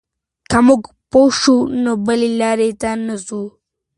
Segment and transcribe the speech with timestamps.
[0.49, 0.81] که موږ
[1.11, 3.43] پوه شو، نو بې لارۍ ته نه ځو.